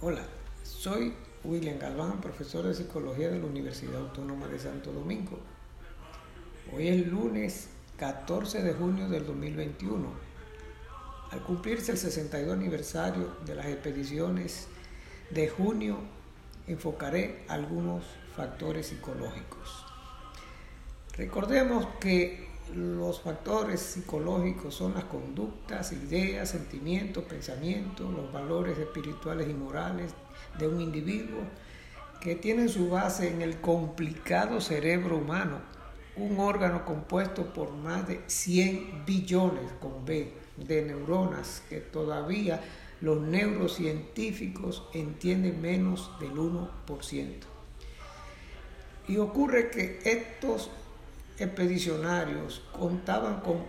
[0.00, 0.26] Hola,
[0.64, 1.14] soy
[1.44, 5.38] William Galván, profesor de Psicología de la Universidad Autónoma de Santo Domingo.
[6.74, 10.12] Hoy es lunes 14 de junio del 2021.
[11.30, 14.66] Al cumplirse el 62 aniversario de las expediciones
[15.30, 16.00] de junio,
[16.66, 18.02] enfocaré algunos
[18.34, 19.86] factores psicológicos.
[21.16, 29.54] Recordemos que los factores psicológicos son las conductas, ideas, sentimientos, pensamientos, los valores espirituales y
[29.54, 30.12] morales
[30.58, 31.40] de un individuo
[32.20, 35.60] que tienen su base en el complicado cerebro humano,
[36.16, 42.60] un órgano compuesto por más de 100 billones con B de neuronas que todavía
[43.00, 46.68] los neurocientíficos entienden menos del 1%.
[49.06, 50.70] Y ocurre que estos
[51.38, 53.64] expedicionarios contaban con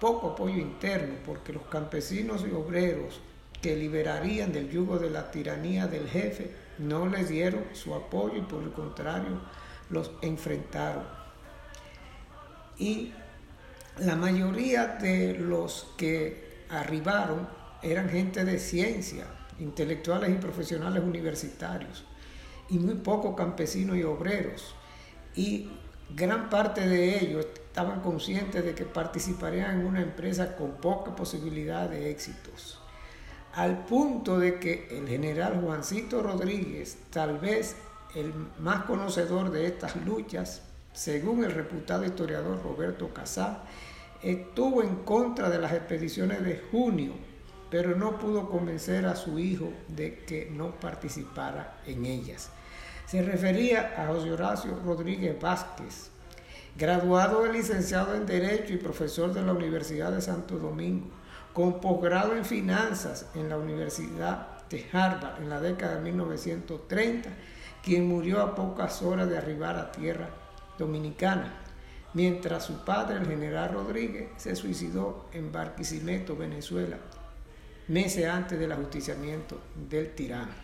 [0.00, 3.20] poco apoyo interno porque los campesinos y obreros
[3.62, 8.42] que liberarían del yugo de la tiranía del jefe no les dieron su apoyo y
[8.42, 9.40] por el contrario
[9.90, 11.04] los enfrentaron.
[12.78, 13.12] Y
[13.98, 17.48] la mayoría de los que arribaron
[17.82, 19.26] eran gente de ciencia,
[19.58, 22.04] intelectuales y profesionales universitarios,
[22.68, 24.74] y muy pocos campesinos y obreros.
[25.36, 25.70] Y
[26.14, 31.88] gran parte de ellos estaban conscientes de que participarían en una empresa con poca posibilidad
[31.88, 32.78] de éxitos.
[33.54, 37.76] Al punto de que el general Juancito Rodríguez, tal vez
[38.14, 43.62] el más conocedor de estas luchas, según el reputado historiador Roberto Casá,
[44.22, 47.12] estuvo en contra de las expediciones de junio,
[47.70, 52.50] pero no pudo convencer a su hijo de que no participara en ellas.
[53.06, 56.10] Se refería a José Horacio Rodríguez Vázquez,
[56.76, 61.06] graduado de licenciado en Derecho y profesor de la Universidad de Santo Domingo,
[61.52, 67.28] con posgrado en Finanzas en la Universidad de Harvard en la década de 1930,
[67.84, 70.30] quien murió a pocas horas de arribar a tierra
[70.78, 71.52] dominicana,
[72.14, 76.96] mientras su padre, el general Rodríguez, se suicidó en Barquisimeto, Venezuela,
[77.86, 79.60] meses antes del ajusticiamiento
[79.90, 80.63] del tirano.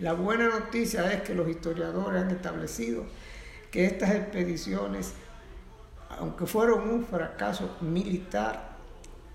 [0.00, 3.04] La buena noticia es que los historiadores han establecido
[3.70, 5.12] que estas expediciones,
[6.08, 8.74] aunque fueron un fracaso militar,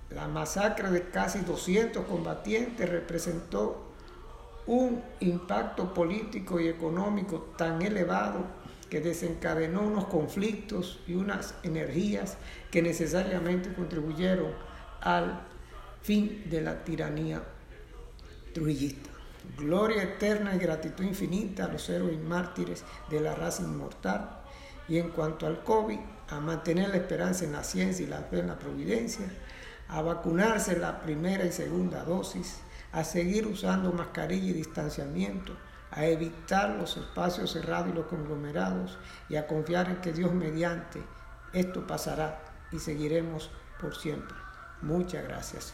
[0.09, 3.90] la masacre de casi 200 combatientes representó
[4.66, 8.46] un impacto político y económico tan elevado
[8.90, 12.38] que desencadenó unos conflictos y unas energías
[12.70, 14.52] que necesariamente contribuyeron
[15.00, 15.41] al
[16.02, 17.44] fin de la tiranía
[18.53, 19.19] trujillista.
[19.58, 24.42] Gloria eterna y gratitud infinita a los héroes y mártires de la raza inmortal.
[24.88, 28.40] Y en cuanto al COVID, a mantener la esperanza en la ciencia y la fe
[28.40, 29.26] en la providencia,
[29.88, 32.60] a vacunarse la primera y segunda dosis,
[32.92, 35.56] a seguir usando mascarilla y distanciamiento,
[35.92, 41.02] a evitar los espacios cerrados y los conglomerados y a confiar en que Dios mediante
[41.54, 44.36] esto pasará y seguiremos por siempre.
[44.82, 45.74] Muchas gracias.